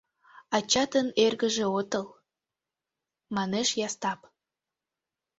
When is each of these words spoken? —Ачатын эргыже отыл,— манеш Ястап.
—Ачатын 0.55 1.07
эргыже 1.25 1.65
отыл,— 1.79 2.05
манеш 3.35 3.69
Ястап. 3.87 4.19